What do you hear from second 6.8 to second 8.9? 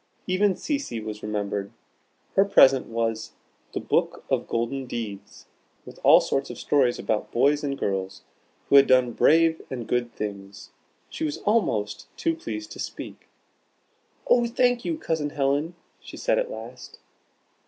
about boys and girls who had